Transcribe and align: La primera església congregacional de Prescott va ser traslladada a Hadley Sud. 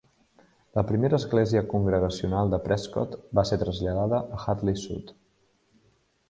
La 0.77 0.83
primera 0.91 1.17
església 1.23 1.61
congregacional 1.73 2.53
de 2.55 2.59
Prescott 2.63 3.13
va 3.41 3.45
ser 3.51 3.61
traslladada 3.65 4.23
a 4.39 4.41
Hadley 4.55 4.83
Sud. 4.87 5.15